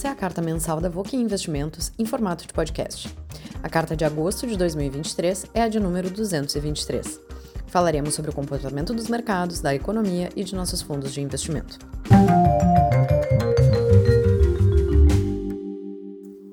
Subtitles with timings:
[0.00, 3.14] Essa é a carta mensal da Voque Investimentos em formato de podcast.
[3.62, 7.20] A carta de agosto de 2023 é a de número 223.
[7.66, 11.78] Falaremos sobre o comportamento dos mercados, da economia e de nossos fundos de investimento.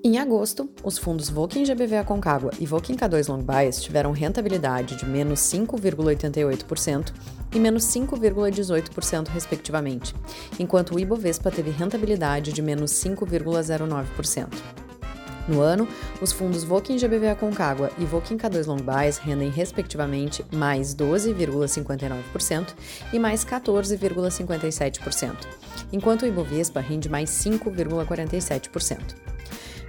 [0.04, 5.06] Em agosto, os fundos Voking GBV Aconcagua e Voking K2 Long Bias tiveram rentabilidade de
[5.06, 7.14] menos 5,88%
[7.54, 10.16] e menos 5,18%, respectivamente,
[10.60, 14.48] enquanto o Ibovespa teve rentabilidade de menos 5,09%.
[15.48, 15.88] No ano,
[16.22, 22.74] os fundos Voking GBV Aconcagua e Voking K2 Long Bias rendem, respectivamente, mais 12,59%
[23.14, 25.48] e mais 14,57%,
[25.94, 29.37] enquanto o Ibovespa rende mais 5,47%.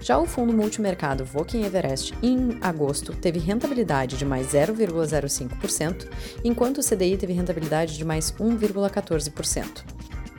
[0.00, 6.08] Já o fundo multimercado Voking Everest, em agosto, teve rentabilidade de mais 0,05%,
[6.44, 9.84] enquanto o CDI teve rentabilidade de mais 1,14%.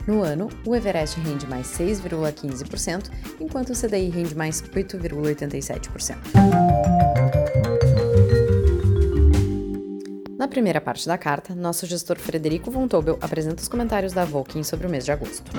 [0.06, 6.16] No ano, o Everest rende mais 6,15%, enquanto o CDI rende mais 8,87%.
[10.38, 14.62] Na primeira parte da carta, nosso gestor Frederico Von Tobel apresenta os comentários da Volkin
[14.62, 15.52] sobre o mês de agosto.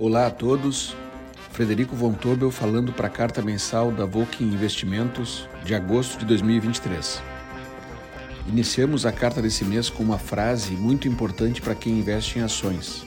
[0.00, 0.94] Olá a todos,
[1.50, 7.20] Frederico Von Tobel falando para a carta mensal da Volking Investimentos de agosto de 2023.
[8.46, 13.04] Iniciamos a carta desse mês com uma frase muito importante para quem investe em ações.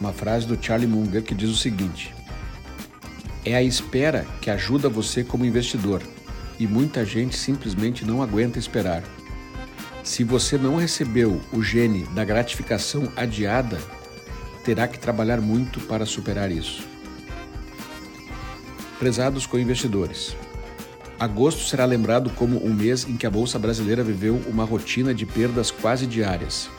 [0.00, 2.14] Uma frase do Charlie Munger que diz o seguinte:
[3.44, 6.00] É a espera que ajuda você como investidor
[6.60, 9.02] e muita gente simplesmente não aguenta esperar.
[10.04, 13.80] Se você não recebeu o gene da gratificação adiada,
[14.64, 16.82] terá que trabalhar muito para superar isso.
[18.98, 20.34] Prezados co-investidores,
[21.20, 25.26] agosto será lembrado como um mês em que a Bolsa Brasileira viveu uma rotina de
[25.26, 26.70] perdas quase diárias.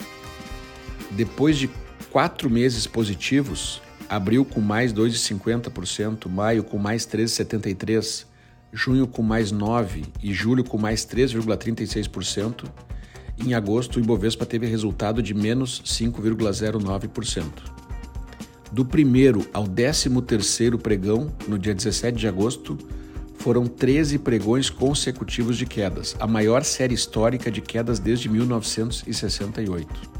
[1.11, 1.69] Depois de
[2.11, 8.25] quatro meses positivos, abril com mais 2,50%, maio com mais 13,73%,
[8.74, 12.66] junho com mais 9% e julho com mais 3,36%,
[13.38, 17.75] em agosto o Ibovespa teve resultado de menos 5,09%.
[18.71, 22.77] Do primeiro ao décimo terceiro pregão, no dia 17 de agosto,
[23.37, 30.15] foram 13 pregões consecutivos de quedas, a maior série histórica de quedas desde 1968.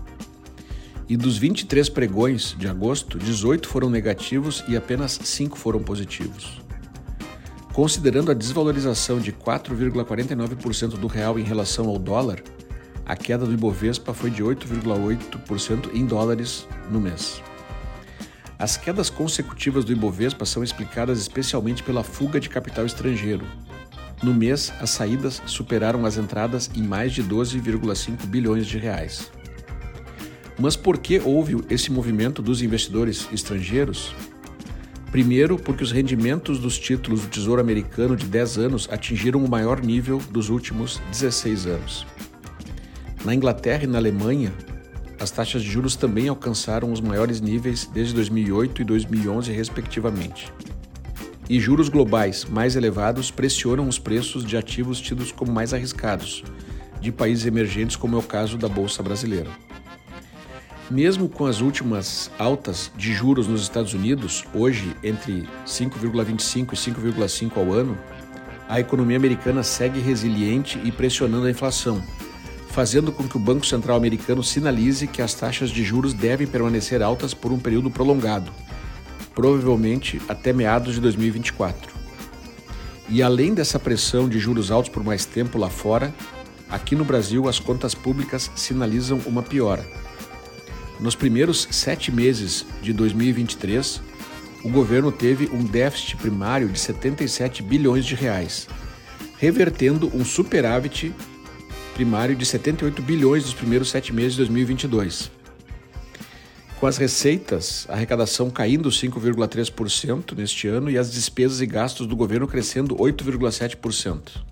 [1.08, 6.62] E dos 23 pregões de agosto, 18 foram negativos e apenas 5 foram positivos.
[7.74, 12.42] Considerando a desvalorização de 4,49% do real em relação ao dólar,
[13.06, 17.42] a queda do Ibovespa foi de 8,8% em dólares no mês.
[18.58, 23.46] As quedas consecutivas do Ibovespa são explicadas especialmente pela fuga de capital estrangeiro.
[24.24, 29.30] No mês, as saídas superaram as entradas em mais de 12,5 bilhões de reais.
[30.58, 34.16] Mas por que houve esse movimento dos investidores estrangeiros?
[35.12, 39.82] Primeiro, porque os rendimentos dos títulos do Tesouro Americano de 10 anos atingiram o maior
[39.82, 42.08] nível dos últimos 16 anos.
[43.24, 44.54] Na Inglaterra e na Alemanha,
[45.20, 50.52] as taxas de juros também alcançaram os maiores níveis desde 2008 e 2011, respectivamente.
[51.50, 56.44] E juros globais mais elevados pressionam os preços de ativos tidos como mais arriscados,
[57.00, 59.50] de países emergentes, como é o caso da Bolsa Brasileira.
[60.90, 67.58] Mesmo com as últimas altas de juros nos Estados Unidos, hoje entre 5,25 e 5,5
[67.58, 67.98] ao ano,
[68.68, 72.04] a economia americana segue resiliente e pressionando a inflação,
[72.76, 77.02] fazendo com que o Banco Central americano sinalize que as taxas de juros devem permanecer
[77.02, 78.52] altas por um período prolongado,
[79.34, 81.96] provavelmente até meados de 2024.
[83.08, 86.14] E além dessa pressão de juros altos por mais tempo lá fora,
[86.70, 89.88] aqui no Brasil as contas públicas sinalizam uma piora.
[91.00, 94.02] Nos primeiros sete meses de 2023,
[94.66, 98.68] o governo teve um déficit primário de 77 bilhões de reais,
[99.38, 101.14] revertendo um superávit
[101.96, 105.32] primário de 78 bilhões dos primeiros sete meses de 2022.
[106.78, 112.14] Com as receitas, a arrecadação caindo 5,3% neste ano e as despesas e gastos do
[112.14, 114.44] governo crescendo 8,7%.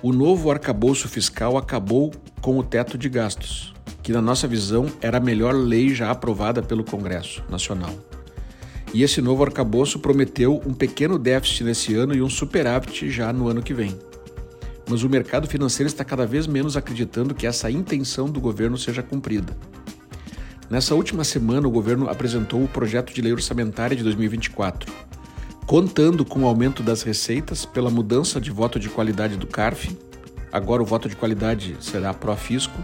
[0.00, 5.18] O novo arcabouço fiscal acabou com o teto de gastos, que, na nossa visão, era
[5.18, 7.94] a melhor lei já aprovada pelo Congresso Nacional.
[8.94, 13.48] E esse novo arcabouço prometeu um pequeno déficit nesse ano e um superávit já no
[13.48, 13.98] ano que vem
[14.88, 19.02] mas o mercado financeiro está cada vez menos acreditando que essa intenção do governo seja
[19.02, 19.56] cumprida.
[20.68, 24.92] Nessa última semana, o governo apresentou o projeto de lei orçamentária de 2024,
[25.66, 29.96] contando com o aumento das receitas pela mudança de voto de qualidade do CARF,
[30.50, 32.82] agora o voto de qualidade será pró-fisco,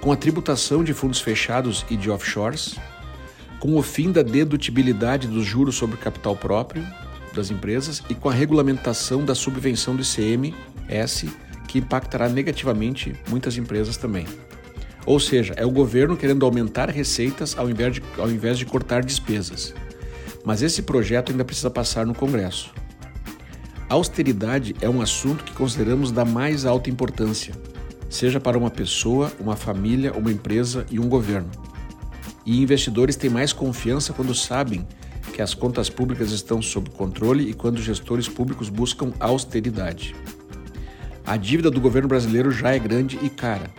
[0.00, 2.76] com a tributação de fundos fechados e de offshores,
[3.60, 6.84] com o fim da dedutibilidade dos juros sobre capital próprio
[7.32, 10.04] das empresas e com a regulamentação da subvenção do
[10.88, 11.30] ICMS,
[11.68, 14.26] que impactará negativamente muitas empresas também.
[15.04, 19.02] Ou seja, é o governo querendo aumentar receitas ao invés de, ao invés de cortar
[19.02, 19.74] despesas.
[20.44, 22.72] Mas esse projeto ainda precisa passar no Congresso.
[23.88, 27.54] austeridade é um assunto que consideramos da mais alta importância,
[28.08, 31.50] seja para uma pessoa, uma família, uma empresa e um governo.
[32.44, 34.86] E investidores têm mais confiança quando sabem
[35.32, 40.14] que as contas públicas estão sob controle e quando gestores públicos buscam austeridade.
[41.24, 43.70] A dívida do governo brasileiro já é grande e cara.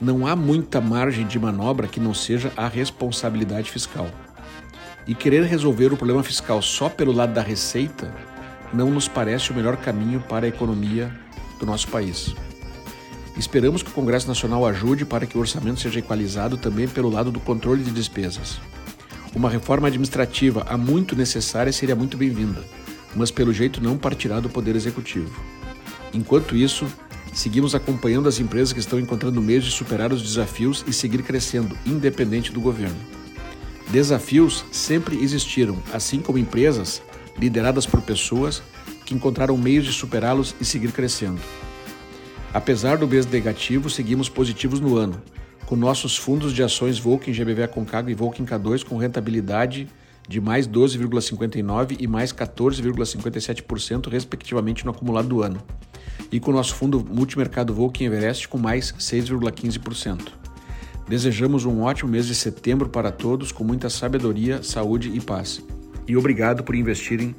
[0.00, 4.08] Não há muita margem de manobra que não seja a responsabilidade fiscal.
[5.06, 8.12] E querer resolver o problema fiscal só pelo lado da receita
[8.74, 11.12] não nos parece o melhor caminho para a economia
[11.60, 12.34] do nosso país.
[13.36, 17.30] Esperamos que o Congresso Nacional ajude para que o orçamento seja equalizado também pelo lado
[17.30, 18.60] do controle de despesas.
[19.34, 22.62] Uma reforma administrativa há muito necessária seria muito bem-vinda,
[23.14, 25.32] mas pelo jeito não partirá do Poder Executivo.
[26.12, 26.86] Enquanto isso,
[27.32, 31.76] seguimos acompanhando as empresas que estão encontrando meios de superar os desafios e seguir crescendo,
[31.86, 32.96] independente do governo.
[33.90, 37.02] Desafios sempre existiram, assim como empresas
[37.38, 38.62] lideradas por pessoas
[39.04, 41.40] que encontraram meios de superá-los e seguir crescendo.
[42.54, 45.20] Apesar do mês negativo, seguimos positivos no ano,
[45.66, 49.88] com nossos fundos de ações Volkswagen GBV Concagua e Volkswagen K2 com rentabilidade
[50.28, 55.60] de mais 12,59% e mais 14,57%, respectivamente, no acumulado do ano.
[56.32, 60.28] E com nosso fundo multimercado Volkswagen Everest com mais 6,15%.
[61.06, 65.62] Desejamos um ótimo mês de setembro para todos, com muita sabedoria, saúde e paz.
[66.08, 67.36] E obrigado por investirem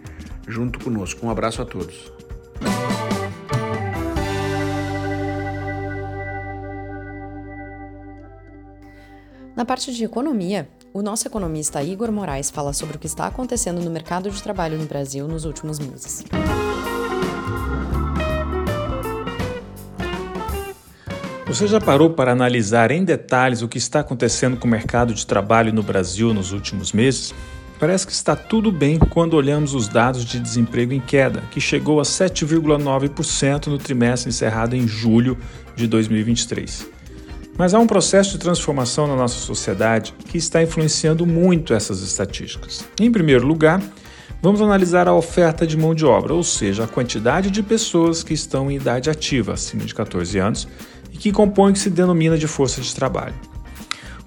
[0.48, 1.26] junto conosco.
[1.26, 2.12] Um abraço a todos.
[9.56, 13.82] Na parte de economia, o nosso economista Igor Moraes fala sobre o que está acontecendo
[13.82, 16.24] no mercado de trabalho no Brasil nos últimos meses.
[21.54, 25.24] Você já parou para analisar em detalhes o que está acontecendo com o mercado de
[25.24, 27.32] trabalho no Brasil nos últimos meses?
[27.80, 32.00] Parece que está tudo bem quando olhamos os dados de desemprego em queda, que chegou
[32.00, 35.38] a 7,9% no trimestre encerrado em julho
[35.76, 36.88] de 2023.
[37.56, 42.84] Mas há um processo de transformação na nossa sociedade que está influenciando muito essas estatísticas.
[43.00, 43.80] Em primeiro lugar,
[44.42, 48.34] vamos analisar a oferta de mão de obra, ou seja, a quantidade de pessoas que
[48.34, 50.68] estão em idade ativa, acima de 14 anos,
[51.14, 53.36] e que compõem o que se denomina de força de trabalho.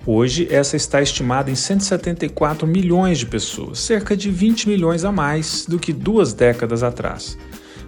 [0.06, 5.66] Hoje, essa está estimada em 174 milhões de pessoas, cerca de 20 milhões a mais
[5.66, 7.36] do que duas décadas atrás.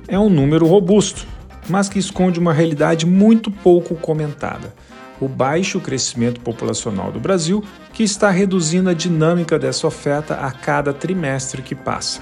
[0.09, 1.25] É um número robusto,
[1.69, 4.75] mas que esconde uma realidade muito pouco comentada
[5.21, 7.63] o baixo crescimento populacional do Brasil,
[7.93, 12.21] que está reduzindo a dinâmica dessa oferta a cada trimestre que passa.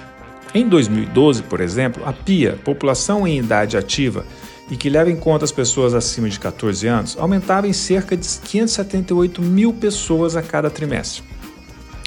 [0.55, 4.25] Em 2012, por exemplo, a PIA, População em Idade Ativa,
[4.71, 8.27] e que leva em conta as pessoas acima de 14 anos, aumentava em cerca de
[8.27, 11.23] 578 mil pessoas a cada trimestre.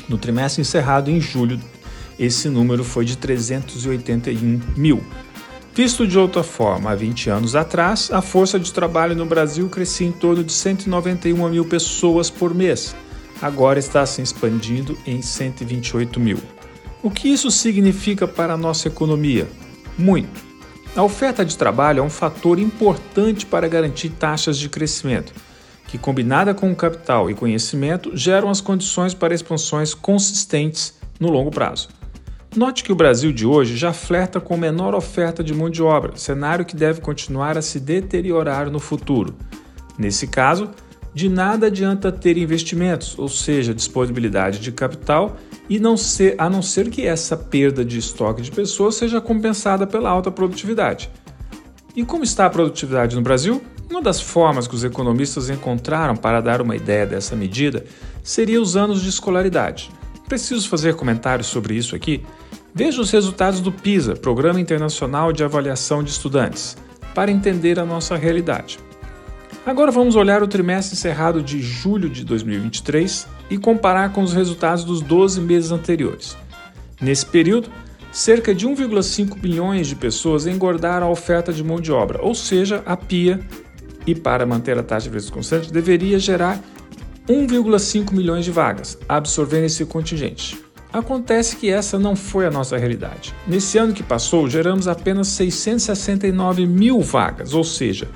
[0.07, 1.59] No trimestre encerrado em julho,
[2.17, 5.03] esse número foi de 381 mil,
[5.79, 10.05] Visto de outra forma, há 20 anos atrás, a força de trabalho no Brasil crescia
[10.05, 12.93] em torno de 191 mil pessoas por mês.
[13.41, 16.37] Agora está se expandindo em 128 mil.
[17.01, 19.47] O que isso significa para a nossa economia?
[19.97, 20.48] Muito.
[20.95, 25.31] A oferta de trabalho é um fator importante para garantir taxas de crescimento,
[25.87, 31.89] que, combinada com capital e conhecimento, geram as condições para expansões consistentes no longo prazo.
[32.55, 36.17] Note que o Brasil de hoje já flerta com menor oferta de mão de obra,
[36.17, 39.35] cenário que deve continuar a se deteriorar no futuro.
[39.97, 40.71] Nesse caso,
[41.13, 45.37] de nada adianta ter investimentos, ou seja, disponibilidade de capital,
[45.69, 49.85] e não ser, a não ser que essa perda de estoque de pessoas seja compensada
[49.85, 51.09] pela alta produtividade.
[51.95, 53.61] E como está a produtividade no Brasil?
[53.89, 57.85] Uma das formas que os economistas encontraram para dar uma ideia dessa medida
[58.23, 59.91] seria os anos de escolaridade.
[60.27, 62.23] Preciso fazer comentários sobre isso aqui?
[62.73, 66.77] Veja os resultados do PISA, Programa Internacional de Avaliação de Estudantes,
[67.15, 68.79] para entender a nossa realidade.
[69.65, 74.83] Agora vamos olhar o trimestre encerrado de julho de 2023 e comparar com os resultados
[74.83, 76.37] dos 12 meses anteriores.
[76.99, 77.69] Nesse período,
[78.11, 82.81] cerca de 1,5 bilhões de pessoas engordaram a oferta de mão de obra, ou seja,
[82.85, 83.39] a PIA,
[84.07, 86.59] e para manter a taxa de preços constante, deveria gerar
[87.27, 90.57] 1,5 milhões de vagas, absorvendo esse contingente.
[90.91, 93.35] Acontece que essa não foi a nossa realidade.
[93.45, 98.07] Nesse ano que passou, geramos apenas 669 mil vagas, ou seja,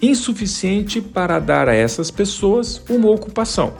[0.00, 3.74] insuficiente para dar a essas pessoas uma ocupação.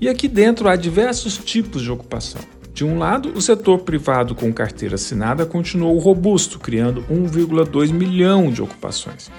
[0.00, 2.40] E aqui dentro há diversos tipos de ocupação.
[2.74, 8.60] De um lado, o setor privado com carteira assinada continuou robusto, criando 1,2 milhão de
[8.60, 9.30] ocupações.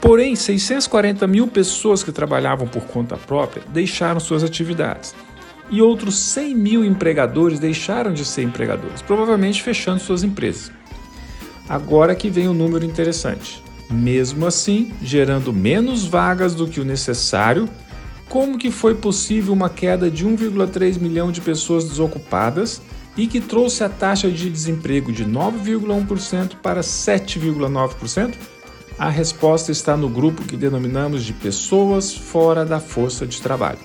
[0.00, 5.12] Porém, 640 mil pessoas que trabalhavam por conta própria deixaram suas atividades.
[5.68, 10.70] E outros 100 mil empregadores deixaram de ser empregadores, provavelmente fechando suas empresas.
[11.68, 13.60] Agora que vem o um número interessante.
[13.90, 17.68] Mesmo assim, gerando menos vagas do que o necessário,
[18.28, 22.82] como que foi possível uma queda de 1,3 milhão de pessoas desocupadas
[23.16, 28.34] e que trouxe a taxa de desemprego de 9,1% para 7,9%?
[28.98, 33.78] A resposta está no grupo que denominamos de pessoas fora da força de trabalho.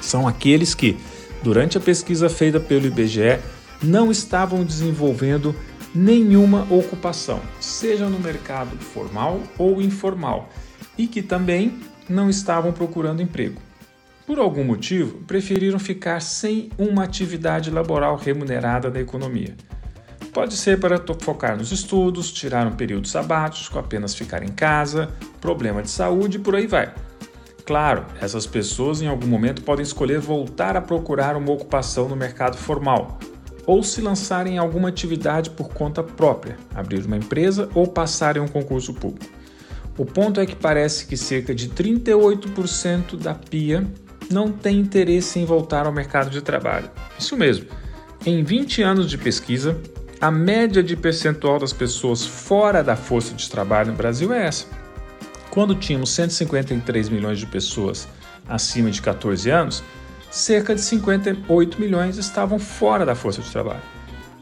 [0.00, 0.96] São aqueles que,
[1.42, 3.40] durante a pesquisa feita pelo IBGE,
[3.82, 5.54] não estavam desenvolvendo
[5.94, 10.48] nenhuma ocupação, seja no mercado formal ou informal,
[10.96, 11.78] e que também
[12.08, 13.60] não estavam procurando emprego.
[14.26, 19.56] Por algum motivo, preferiram ficar sem uma atividade laboral remunerada da economia.
[20.32, 25.82] Pode ser para focar nos estudos, tirar um período sabático, apenas ficar em casa, problema
[25.82, 26.94] de saúde e por aí vai.
[27.64, 32.56] Claro, essas pessoas em algum momento podem escolher voltar a procurar uma ocupação no mercado
[32.56, 33.18] formal,
[33.68, 38.40] ou se lançarem em alguma atividade por conta própria, abrir uma empresa ou passar em
[38.40, 39.30] um concurso público.
[39.98, 43.86] O ponto é que parece que cerca de 38% da PIA
[44.30, 46.90] não tem interesse em voltar ao mercado de trabalho.
[47.18, 47.66] Isso mesmo.
[48.24, 49.78] Em 20 anos de pesquisa,
[50.18, 54.64] a média de percentual das pessoas fora da força de trabalho no Brasil é essa.
[55.50, 58.08] Quando tínhamos 153 milhões de pessoas
[58.48, 59.84] acima de 14 anos,
[60.30, 63.82] cerca de 58 milhões estavam fora da força de trabalho.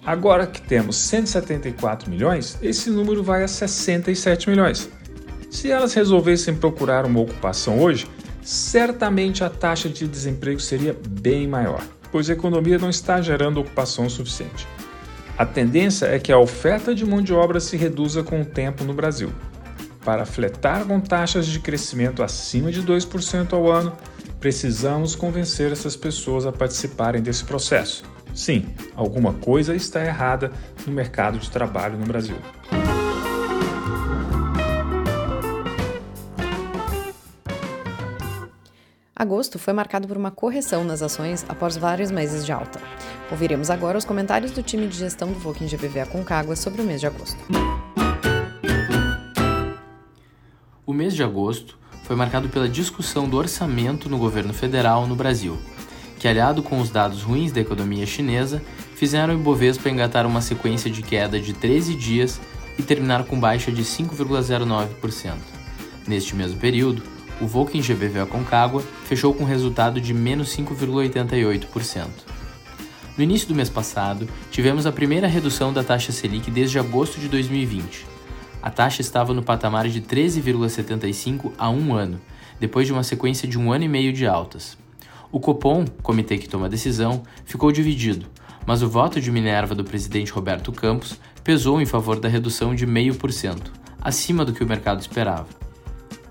[0.05, 4.89] Agora que temos 174 milhões, esse número vai a 67 milhões.
[5.51, 8.07] Se elas resolvessem procurar uma ocupação hoje,
[8.43, 14.09] certamente a taxa de desemprego seria bem maior, pois a economia não está gerando ocupação
[14.09, 14.67] suficiente.
[15.37, 18.85] A tendência é que a oferta de mão de obra se reduza com o tempo
[18.85, 19.33] no Brasil.
[20.05, 23.93] Para fletar com taxas de crescimento acima de 2% ao ano,
[24.47, 28.05] precisamos convencer essas pessoas a participarem desse processo.
[28.33, 30.53] Sim, alguma coisa está errada
[30.87, 32.37] no mercado de trabalho no Brasil.
[39.17, 42.79] Agosto foi marcado por uma correção nas ações após vários meses de alta.
[43.33, 47.01] Ouviremos agora os comentários do time de gestão do Voking GBV Aconcagua sobre o mês
[47.01, 47.45] de agosto.
[50.87, 51.77] O mês de agosto
[52.07, 55.59] foi marcado pela discussão do orçamento no governo federal no Brasil,
[56.21, 58.63] que, aliado com os dados ruins da economia chinesa,
[58.95, 62.41] fizeram o Ibovespa engatar uma sequência de queda de 13 dias
[62.79, 65.35] e terminar com baixa de 5,09%.
[66.07, 67.03] Neste mesmo período,
[67.41, 72.07] o Volkswagen GBV Aconcagua fechou com resultado de menos 5,88%.
[73.19, 77.29] No início do mês passado, tivemos a primeira redução da taxa Selic desde agosto de
[77.29, 78.16] 2020.
[78.67, 82.21] A taxa estava no patamar de 13,75 a um ano,
[82.59, 84.77] depois de uma sequência de um ano e meio de altas.
[85.31, 88.27] O Copom, comitê que toma a decisão, ficou dividido,
[88.67, 92.85] mas o voto de Minerva do presidente Roberto Campos pesou em favor da redução de
[92.85, 93.71] 0,5%,
[94.03, 95.47] acima do que o mercado esperava.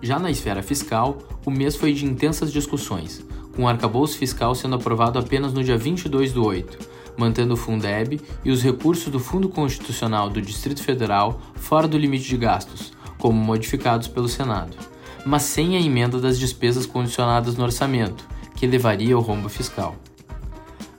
[0.01, 3.25] Já na esfera fiscal, o mês foi de intensas discussões,
[3.56, 8.22] com o arcabouço fiscal sendo aprovado apenas no dia 22 do 8, mantendo o Fundeb
[8.43, 13.39] e os recursos do Fundo Constitucional do Distrito Federal fora do limite de gastos, como
[13.39, 14.75] modificados pelo Senado,
[15.25, 19.95] mas sem a emenda das despesas condicionadas no orçamento, que levaria ao rombo fiscal.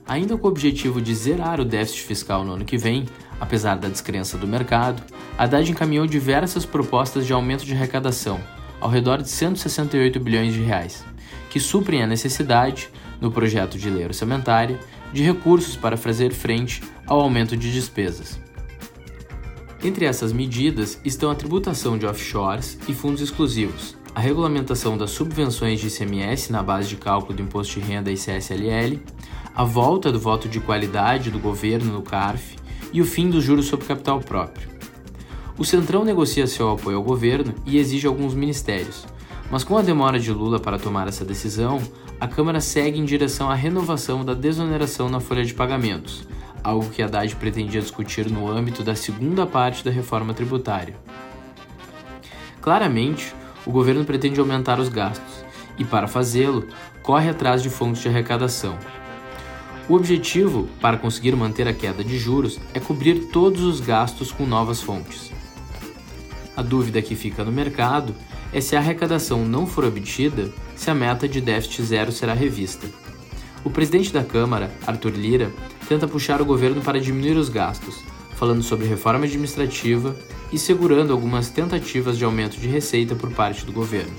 [0.07, 3.05] Ainda com o objetivo de zerar o déficit fiscal no ano que vem,
[3.39, 5.03] apesar da descrença do mercado,
[5.37, 8.39] Haddad encaminhou diversas propostas de aumento de arrecadação,
[8.79, 11.03] ao redor de 168 bilhões de reais,
[11.49, 14.79] que suprem a necessidade, no projeto de lei orçamentária,
[15.17, 18.39] de recursos para fazer frente ao aumento de despesas.
[19.83, 25.79] Entre essas medidas estão a tributação de offshores e fundos exclusivos, a regulamentação das subvenções
[25.79, 28.99] de ICMS na base de cálculo do imposto de renda ICSLL,
[29.55, 32.55] a volta do voto de qualidade do governo no CARF
[32.93, 34.69] e o fim dos juros sobre capital próprio.
[35.57, 39.03] O Centrão negocia seu apoio ao governo e exige alguns ministérios.
[39.49, 41.81] Mas com a demora de Lula para tomar essa decisão,
[42.19, 46.27] a Câmara segue em direção à renovação da desoneração na folha de pagamentos,
[46.63, 50.95] algo que Haddad pretendia discutir no âmbito da segunda parte da reforma tributária.
[52.59, 53.33] Claramente,
[53.65, 55.45] o governo pretende aumentar os gastos
[55.77, 56.67] e, para fazê-lo,
[57.03, 58.77] corre atrás de fontes de arrecadação.
[59.87, 64.45] O objetivo, para conseguir manter a queda de juros, é cobrir todos os gastos com
[64.45, 65.31] novas fontes.
[66.57, 68.13] A dúvida que fica no mercado
[68.53, 72.87] é se a arrecadação não for obtida, se a meta de déficit zero será revista.
[73.63, 75.51] O presidente da Câmara, Arthur Lira,
[75.87, 78.03] tenta puxar o governo para diminuir os gastos,
[78.35, 80.15] falando sobre reforma administrativa
[80.51, 84.15] e segurando algumas tentativas de aumento de receita por parte do governo.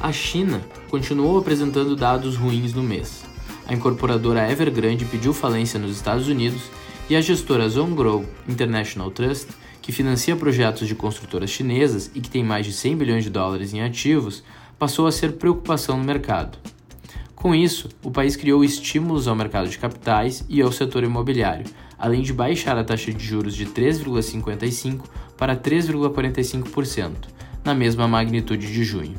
[0.00, 3.24] A China continuou apresentando dados ruins no mês.
[3.66, 6.64] A incorporadora Evergrande pediu falência nos Estados Unidos
[7.08, 9.48] e a gestora Zhonggrow International Trust,
[9.84, 13.74] que financia projetos de construtoras chinesas e que tem mais de 100 bilhões de dólares
[13.74, 14.42] em ativos,
[14.78, 16.56] passou a ser preocupação no mercado.
[17.36, 21.66] Com isso, o país criou estímulos ao mercado de capitais e ao setor imobiliário,
[21.98, 25.02] além de baixar a taxa de juros de 3,55%
[25.36, 27.12] para 3,45%,
[27.62, 29.18] na mesma magnitude de junho.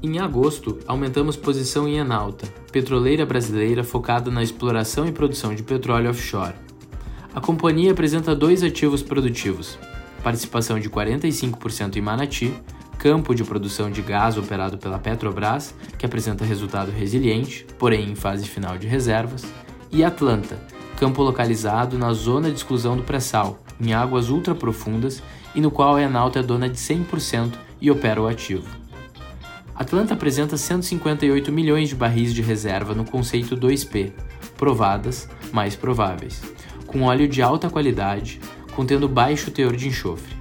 [0.00, 6.10] Em agosto, aumentamos posição em Enalta, petroleira brasileira focada na exploração e produção de petróleo
[6.10, 6.61] offshore.
[7.34, 9.78] A companhia apresenta dois ativos produtivos:
[10.22, 12.52] participação de 45% em Manati,
[12.98, 18.46] campo de produção de gás operado pela Petrobras, que apresenta resultado resiliente, porém em fase
[18.46, 19.44] final de reservas,
[19.90, 20.58] e Atlanta,
[20.98, 25.22] campo localizado na zona de exclusão do pré-sal, em águas ultraprofundas
[25.54, 28.68] e no qual a Enalta é dona de 100% e opera o ativo.
[29.74, 34.12] Atlanta apresenta 158 milhões de barris de reserva no conceito 2P,
[34.56, 36.40] provadas, mais prováveis,
[36.92, 38.38] com óleo de alta qualidade,
[38.76, 40.36] contendo baixo teor de enxofre.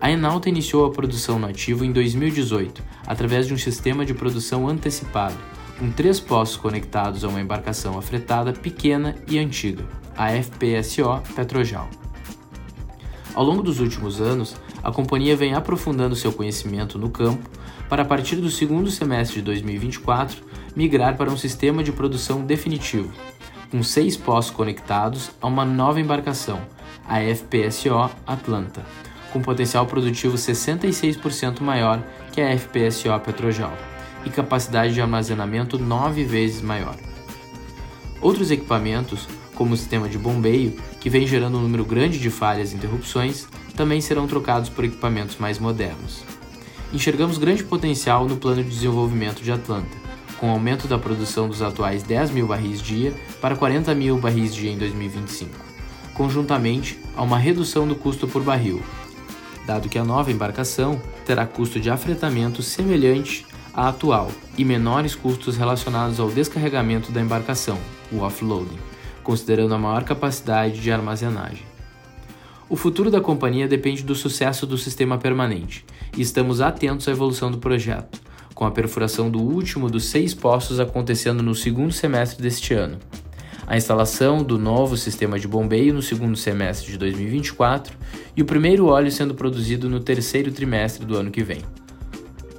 [0.00, 4.68] A Enalta iniciou a produção no ativo em 2018, através de um sistema de produção
[4.68, 5.36] antecipado,
[5.78, 9.84] com três postos conectados a uma embarcação afretada pequena e antiga,
[10.16, 11.88] a FPSO Petrojal.
[13.34, 17.48] Ao longo dos últimos anos, a companhia vem aprofundando seu conhecimento no campo
[17.88, 20.42] para, a partir do segundo semestre de 2024,
[20.74, 23.12] migrar para um sistema de produção definitivo,
[23.70, 26.60] com seis postos conectados a uma nova embarcação,
[27.06, 28.84] a FPSO Atlanta,
[29.32, 33.72] com potencial produtivo 66% maior que a FPSO Petrojal
[34.24, 36.96] e capacidade de armazenamento nove vezes maior.
[38.20, 42.72] Outros equipamentos, como o sistema de bombeio, que vem gerando um número grande de falhas
[42.72, 46.24] e interrupções, também serão trocados por equipamentos mais modernos.
[46.92, 49.96] Enxergamos grande potencial no plano de desenvolvimento de Atlanta,
[50.38, 54.70] com aumento da produção dos atuais 10 mil barris dia para 40 mil barris dia
[54.70, 55.50] em 2025,
[56.14, 58.82] conjuntamente a uma redução do custo por barril,
[59.66, 65.56] dado que a nova embarcação terá custo de afretamento semelhante à atual e menores custos
[65.56, 67.78] relacionados ao descarregamento da embarcação,
[68.10, 68.78] o offloading,
[69.22, 71.66] considerando a maior capacidade de armazenagem.
[72.68, 75.84] O futuro da companhia depende do sucesso do sistema permanente
[76.16, 78.20] e estamos atentos à evolução do projeto,
[78.58, 82.98] com a perfuração do último dos seis poços acontecendo no segundo semestre deste ano,
[83.64, 87.96] a instalação do novo sistema de bombeio no segundo semestre de 2024
[88.36, 91.60] e o primeiro óleo sendo produzido no terceiro trimestre do ano que vem.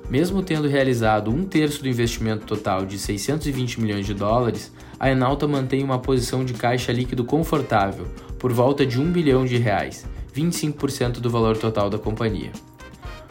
[0.09, 5.49] Mesmo tendo realizado um terço do investimento total de 620 milhões de dólares, a Enalta
[5.49, 8.07] mantém uma posição de caixa líquido confortável,
[8.39, 12.53] por volta de 1 bilhão de reais, 25% do valor total da companhia.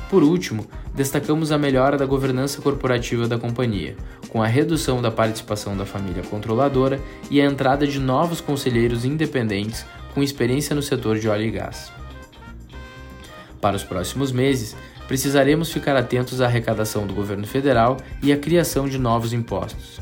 [0.08, 3.94] Por último, destacamos a melhora da governança corporativa da companhia,
[4.30, 6.98] com a redução da participação da família controladora
[7.30, 11.92] e a entrada de novos conselheiros independentes com experiência no setor de óleo e gás.
[13.60, 14.74] Para os próximos meses,
[15.06, 20.00] precisaremos ficar atentos à arrecadação do governo federal e à criação de novos impostos.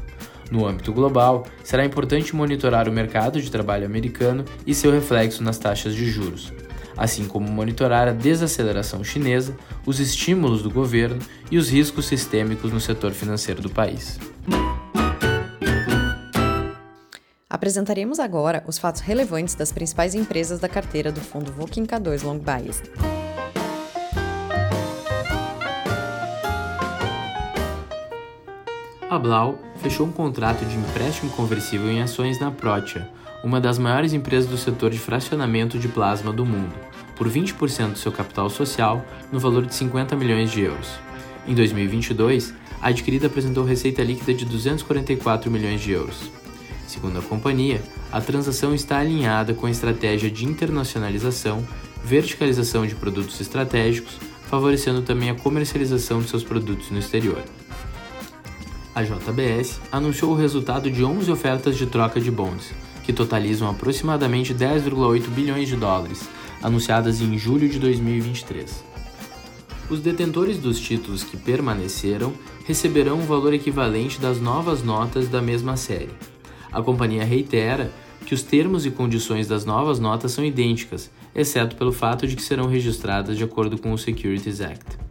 [0.52, 5.58] No âmbito global, será importante monitorar o mercado de trabalho americano e seu reflexo nas
[5.58, 6.52] taxas de juros,
[6.96, 12.80] assim como monitorar a desaceleração chinesa, os estímulos do governo e os riscos sistêmicos no
[12.80, 14.18] setor financeiro do país.
[17.48, 22.38] Apresentaremos agora os fatos relevantes das principais empresas da carteira do fundo Voking K2 Long
[22.38, 22.82] Bias.
[29.08, 33.08] A Blau fechou um contrato de empréstimo conversível em ações na Protia,
[33.46, 36.74] uma das maiores empresas do setor de fracionamento de plasma do mundo,
[37.14, 40.88] por 20% do seu capital social, no valor de 50 milhões de euros.
[41.46, 46.28] Em 2022, a adquirida apresentou receita líquida de 244 milhões de euros.
[46.88, 47.80] Segundo a companhia,
[48.10, 51.64] a transação está alinhada com a estratégia de internacionalização,
[52.04, 54.18] verticalização de produtos estratégicos,
[54.50, 57.44] favorecendo também a comercialização de seus produtos no exterior.
[58.92, 62.72] A JBS anunciou o resultado de 11 ofertas de troca de bonds,
[63.06, 66.28] que totalizam aproximadamente 10,8 bilhões de dólares,
[66.60, 68.84] anunciadas em julho de 2023.
[69.88, 72.32] Os detentores dos títulos que permaneceram
[72.66, 76.10] receberão um valor equivalente das novas notas da mesma série.
[76.72, 77.92] A companhia reitera
[78.26, 82.42] que os termos e condições das novas notas são idênticas, exceto pelo fato de que
[82.42, 85.05] serão registradas de acordo com o Securities Act.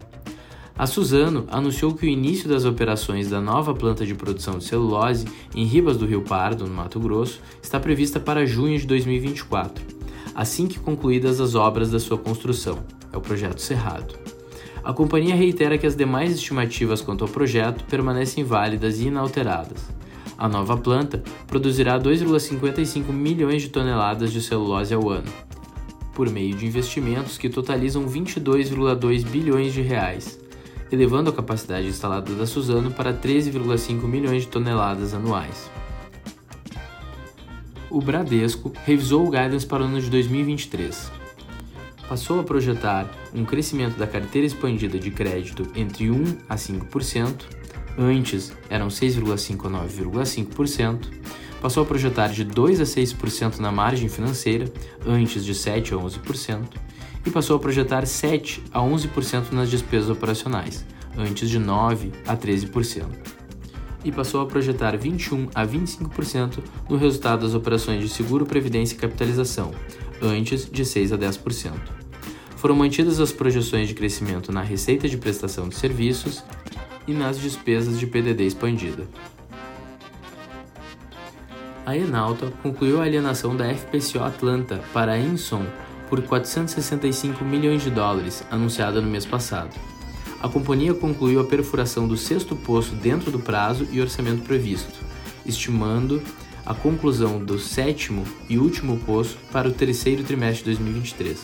[0.78, 5.26] A Suzano anunciou que o início das operações da nova planta de produção de celulose
[5.56, 9.82] em Ribas do Rio Pardo, no Mato Grosso, está prevista para junho de 2024,
[10.36, 12.80] assim que concluídas as obras da sua construção.
[13.14, 14.20] É o projeto Cerrado.
[14.84, 19.82] A companhia reitera que as demais estimativas quanto ao projeto permanecem válidas e inalteradas.
[20.38, 25.32] A nova planta produzirá 2,55 milhões de toneladas de celulose ao ano,
[26.14, 30.44] por meio de investimentos que totalizam 22,2 bilhões de reais
[30.96, 35.70] elevando a capacidade instalada da Suzano para 13,5 milhões de toneladas anuais.
[37.90, 41.12] O Bradesco revisou o guidance para o ano de 2023.
[42.08, 47.46] Passou a projetar um crescimento da carteira expandida de crédito entre 1 a 5%,
[47.98, 51.10] antes eram 6,5 a 9,5%,
[51.62, 54.72] passou a projetar de 2 a 6% na margem financeira,
[55.06, 56.68] antes de 7 a 11%,
[57.26, 60.86] e passou a projetar 7 a 11% nas despesas operacionais,
[61.18, 63.06] antes de 9 a 13%.
[64.04, 69.00] E passou a projetar 21 a 25% no resultado das operações de seguro, previdência e
[69.00, 69.72] capitalização,
[70.22, 71.74] antes de 6 a 10%.
[72.56, 76.44] Foram mantidas as projeções de crescimento na receita de prestação de serviços
[77.08, 79.08] e nas despesas de PDD expandida.
[81.86, 85.64] A Enalta concluiu a alienação da FPCO Atlanta para a Inson
[86.16, 89.72] por 465 milhões de dólares, anunciada no mês passado.
[90.42, 94.98] A companhia concluiu a perfuração do sexto poço dentro do prazo e orçamento previsto,
[95.46, 96.24] estimando
[96.66, 101.38] a conclusão do sétimo e último poço para o terceiro trimestre de 2023.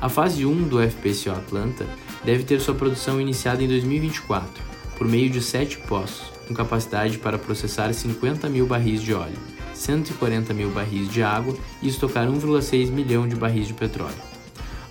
[0.00, 1.84] A fase 1 do FPCO Atlanta
[2.24, 4.62] deve ter sua produção iniciada em 2024,
[4.96, 10.52] por meio de sete poços, com capacidade para processar 50 mil barris de óleo 140
[10.52, 14.16] mil barris de água e estocar 1,6 milhão de barris de petróleo.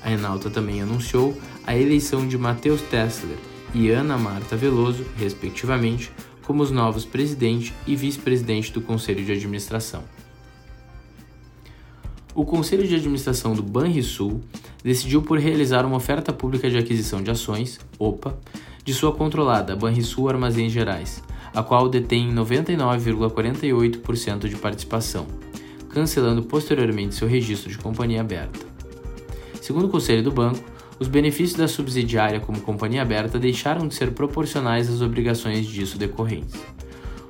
[0.04, 3.38] A Enalta também anunciou a eleição de Matheus Tessler
[3.73, 6.12] e Ana Marta Veloso, respectivamente,
[6.43, 10.04] como os novos presidente e vice-presidente do Conselho de Administração.
[12.34, 14.41] O Conselho de Administração do Banrisul
[14.84, 18.38] decidiu por realizar uma oferta pública de aquisição de ações, OPA,
[18.86, 21.21] de sua controlada Banrisul Armazéns Gerais,
[21.57, 25.25] a qual detém 99,48% de participação,
[25.89, 28.59] cancelando posteriormente seu registro de companhia aberta.
[29.59, 30.63] Segundo o Conselho do Banco,
[30.99, 36.61] os benefícios da subsidiária como companhia aberta deixaram de ser proporcionais às obrigações disso decorrentes.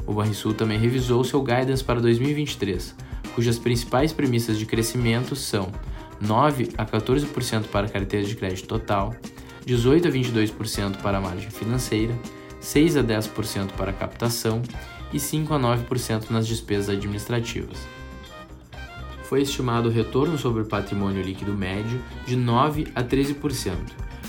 [0.06, 2.94] O Banrisul também revisou seu guidance para 2023,
[3.34, 5.72] cujas principais premissas de crescimento são
[6.20, 9.16] 9 a 14% para a carteira de crédito total,
[9.66, 12.14] 18 a 22% para a margem financeira
[12.68, 14.62] 6 a 10% para captação
[15.14, 17.78] e 5 a 9% nas despesas administrativas.
[19.24, 23.72] Foi estimado o retorno sobre o patrimônio líquido médio de 9 a 13%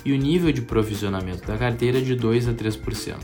[0.04, 3.16] e o nível de provisionamento da carteira de 2 a 3%.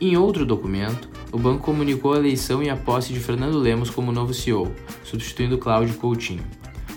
[0.00, 4.12] Em outro documento, o banco comunicou a eleição e a posse de Fernando Lemos como
[4.12, 6.42] novo CEO, substituindo Cláudio Coutinho.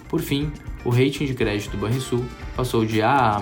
[0.07, 0.53] Por fim,
[0.85, 2.23] o rating de crédito do Banrisul
[2.55, 3.41] passou de AA-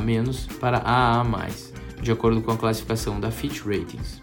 [0.60, 1.73] para AA+
[2.04, 4.22] de acordo com a classificação da Fitch Ratings.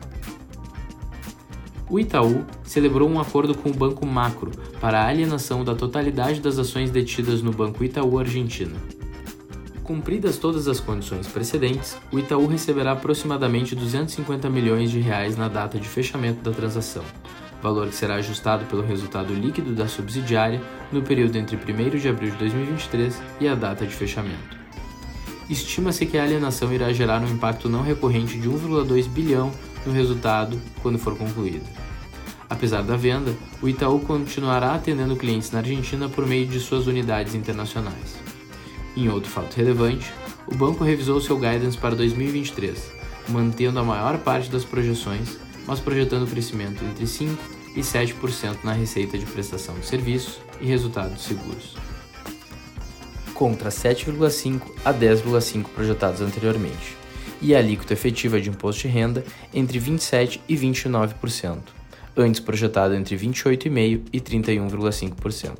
[1.88, 6.56] O Itaú celebrou um acordo com o Banco Macro para a alienação da totalidade das
[6.56, 8.76] ações detidas no Banco Itaú Argentina.
[9.82, 15.80] Cumpridas todas as condições precedentes, o Itaú receberá aproximadamente 250 milhões de reais na data
[15.80, 17.02] de fechamento da transação,
[17.60, 20.62] valor que será ajustado pelo resultado líquido da subsidiária
[20.92, 24.59] no período entre 1 de abril de 2023 e a data de fechamento
[25.50, 29.50] estima-se que a alienação irá gerar um impacto não recorrente de 1,2 bilhão
[29.84, 31.66] no resultado quando for concluída.
[32.48, 37.34] Apesar da venda, o Itaú continuará atendendo clientes na Argentina por meio de suas unidades
[37.34, 38.16] internacionais.
[38.96, 40.12] Em outro fato relevante,
[40.46, 42.90] o banco revisou seu guidance para 2023,
[43.28, 47.40] mantendo a maior parte das projeções, mas projetando crescimento entre 5
[47.76, 51.76] e 7% na receita de prestação de serviços e resultados seguros
[53.40, 56.94] contra 7,5% a 10,5% projetados anteriormente,
[57.40, 59.24] e a alíquota efetiva de imposto de renda
[59.54, 61.58] entre 27% e 29%,
[62.14, 65.56] antes projetado entre 28,5% e 31,5%.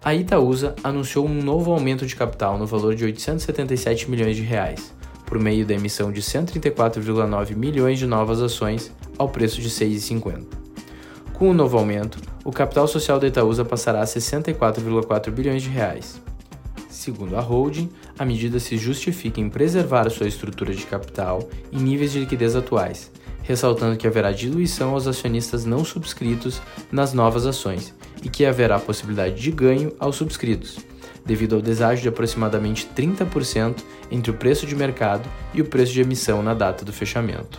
[0.00, 4.94] A Itaúsa anunciou um novo aumento de capital no valor de 877 milhões de reais,
[5.26, 10.44] por meio da emissão de 134,9 milhões de novas ações ao preço de R$ 6,50.
[11.32, 16.20] Com o novo aumento, o capital social da Itaúsa passará a 64,4 bilhões de reais.
[16.90, 22.12] Segundo a holding, a medida se justifica em preservar sua estrutura de capital e níveis
[22.12, 23.10] de liquidez atuais,
[23.42, 26.60] ressaltando que haverá diluição aos acionistas não subscritos
[26.92, 30.78] nas novas ações e que haverá possibilidade de ganho aos subscritos,
[31.24, 36.00] devido ao deságio de aproximadamente 30% entre o preço de mercado e o preço de
[36.00, 37.58] emissão na data do fechamento.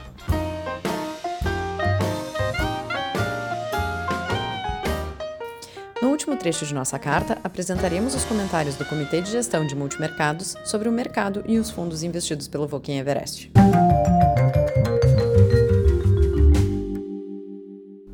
[6.46, 10.92] Trecho de nossa carta, apresentaremos os comentários do Comitê de Gestão de Multimercados sobre o
[10.92, 13.52] mercado e os fundos investidos pelo Voquem Everest.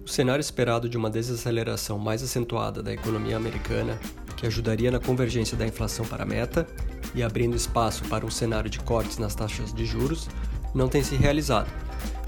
[0.06, 4.00] O cenário esperado de uma desaceleração mais acentuada da economia americana,
[4.38, 6.65] que ajudaria na convergência da inflação para a meta
[7.13, 10.30] e abrindo espaço para um cenário de cortes nas taxas de juros,
[10.74, 11.70] não tem se realizado,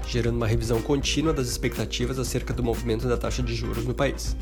[0.06, 4.36] gerando uma revisão contínua das expectativas acerca do movimento da taxa de juros no país.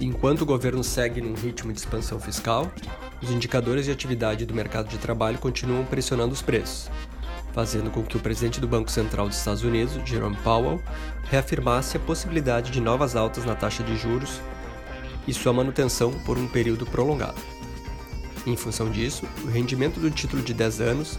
[0.00, 2.70] Enquanto o governo segue num ritmo de expansão fiscal,
[3.22, 6.90] os indicadores de atividade do mercado de trabalho continuam pressionando os preços,
[7.52, 10.82] fazendo com que o presidente do Banco Central dos Estados Unidos, Jerome Powell,
[11.24, 14.40] reafirmasse a possibilidade de novas altas na taxa de juros
[15.26, 17.40] e sua manutenção por um período prolongado.
[18.46, 21.18] Em função disso, o rendimento do título de 10 anos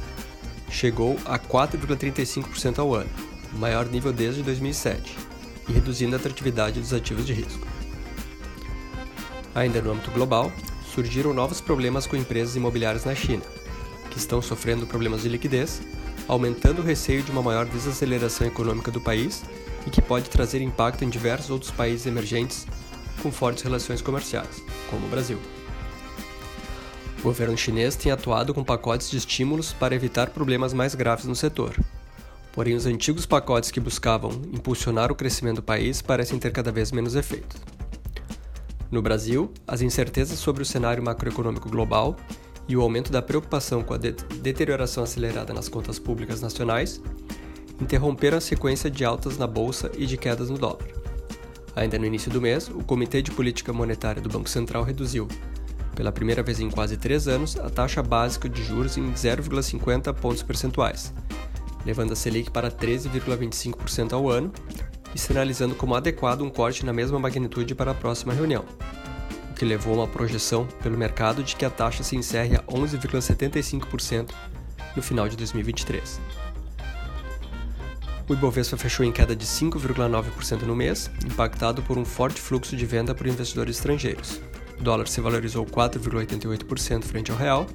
[0.69, 3.09] chegou a 4,35% ao ano,
[3.53, 5.17] o maior nível desde 2007,
[5.69, 7.74] e reduzindo a atratividade dos ativos de risco.
[9.55, 10.51] Ainda no âmbito global,
[10.93, 13.43] surgiram novos problemas com empresas imobiliárias na China,
[14.11, 15.81] que estão sofrendo problemas de liquidez,
[16.27, 19.43] aumentando o receio de uma maior desaceleração econômica do país
[19.87, 22.67] e que pode trazer impacto em diversos outros países emergentes
[23.23, 25.39] com fortes relações comerciais, como o Brasil.
[27.19, 31.35] O governo chinês tem atuado com pacotes de estímulos para evitar problemas mais graves no
[31.35, 31.75] setor.
[32.51, 36.91] Porém, os antigos pacotes que buscavam impulsionar o crescimento do país parecem ter cada vez
[36.91, 37.74] menos efeito.
[38.91, 42.15] No Brasil, as incertezas sobre o cenário macroeconômico global
[42.67, 47.01] e o aumento da preocupação com a de deterioração acelerada nas contas públicas nacionais
[47.81, 50.87] interromperam a sequência de altas na bolsa e de quedas no dólar.
[51.75, 55.27] Ainda no início do mês, o Comitê de Política Monetária do Banco Central reduziu,
[55.93, 60.41] pela primeira vez em quase três anos, a taxa básica de juros em 0,50 pontos
[60.41, 61.13] percentuais,
[61.85, 64.51] levando a Selic para 13,25% ao ano
[65.15, 68.65] e sinalizando como adequado um corte na mesma magnitude para a próxima reunião,
[69.49, 72.63] o que levou a uma projeção pelo mercado de que a taxa se encerre a
[72.63, 74.31] 11,75%
[74.93, 76.19] no final de 2023.
[78.27, 82.85] O Ibovespa fechou em queda de 5,9% no mês, impactado por um forte fluxo de
[82.85, 84.41] venda por investidores estrangeiros.
[84.77, 87.67] O dólar se valorizou 4,88% frente ao real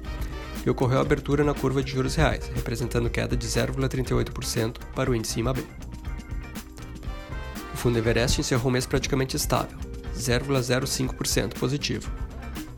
[0.63, 5.39] e ocorreu abertura na curva de juros reais, representando queda de 0,38% para o índice
[5.39, 5.65] IMAB
[7.81, 9.75] fundo Everest encerrou o mês praticamente estável,
[10.15, 12.11] 0,05% positivo,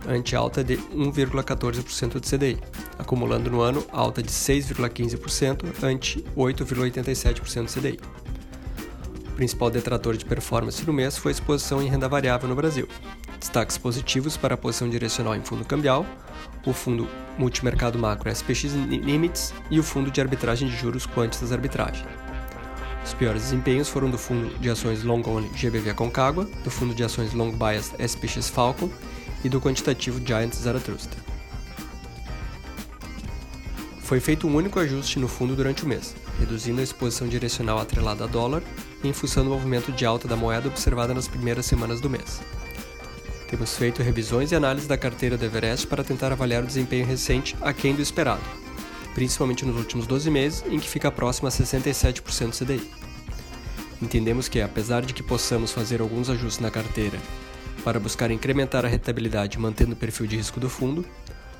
[0.07, 2.57] ante alta de 1,14% de CDI,
[2.97, 7.99] acumulando no ano alta de 6,15% ante 8,87% de CDI.
[9.27, 12.87] O principal detrator de performance no mês foi a exposição em renda variável no Brasil.
[13.37, 16.05] Destaques positivos para a posição direcional em fundo cambial,
[16.65, 22.05] o fundo multimercado macro SPX Limits e o fundo de arbitragem de juros Quantitas Arbitragem.
[23.03, 27.03] Os piores desempenhos foram do fundo de ações Long Only GBV Concagua, do fundo de
[27.03, 28.89] ações Long Bias SPX Falcon
[29.43, 31.19] e do quantitativo Giant Zarathustra.
[33.99, 38.23] Foi feito um único ajuste no fundo durante o mês, reduzindo a exposição direcional atrelada
[38.23, 38.63] a dólar
[39.03, 42.41] em função do movimento de alta da moeda observada nas primeiras semanas do mês.
[43.49, 47.55] Temos feito revisões e análises da carteira do Everest para tentar avaliar o desempenho recente
[47.61, 48.41] aquém do esperado,
[49.13, 52.91] principalmente nos últimos 12 meses, em que fica próximo a 67% do CDI.
[54.01, 57.17] Entendemos que, apesar de que possamos fazer alguns ajustes na carteira
[57.83, 61.05] para buscar incrementar a rentabilidade mantendo o perfil de risco do fundo,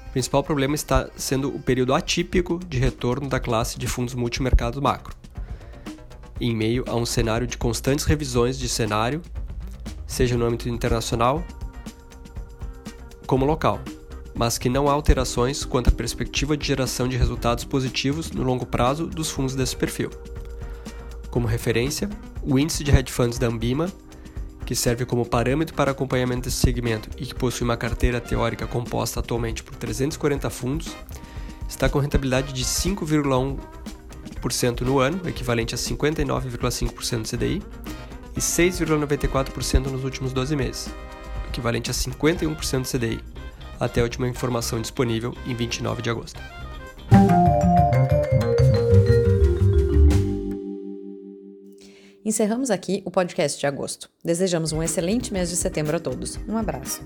[0.07, 4.81] o principal problema está sendo o período atípico de retorno da classe de fundos multimercado
[4.81, 5.15] macro,
[6.39, 9.21] em meio a um cenário de constantes revisões de cenário,
[10.05, 11.43] seja no âmbito internacional
[13.25, 13.79] como local,
[14.35, 18.65] mas que não há alterações quanto à perspectiva de geração de resultados positivos no longo
[18.65, 20.09] prazo dos fundos desse perfil.
[21.29, 22.09] Como referência,
[22.41, 23.91] o índice de hedge funds da Ambima,
[24.65, 29.19] que serve como parâmetro para acompanhamento desse segmento e que possui uma carteira teórica composta
[29.19, 30.95] atualmente por 340 fundos,
[31.67, 37.61] está com rentabilidade de 5,1% no ano, equivalente a 59,5% do CDI,
[38.35, 40.89] e 6,94% nos últimos 12 meses,
[41.49, 43.32] equivalente a 51% do CDI
[43.79, 46.39] até a última informação disponível em 29 de agosto.
[52.25, 54.09] Encerramos aqui o podcast de agosto.
[54.23, 56.39] Desejamos um excelente mês de setembro a todos.
[56.47, 57.01] Um abraço.